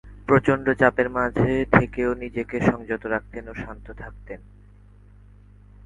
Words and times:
প্রচণ্ড 0.27 0.65
চাপের 0.73 1.07
মাঝে 1.09 1.65
থেকেও 1.71 2.11
নিজেকে 2.13 2.57
সংযত 2.61 3.03
রাখতেন 3.05 3.43
ও 3.49 3.53
শান্ত 3.53 3.87
থাকতেন। 3.91 4.39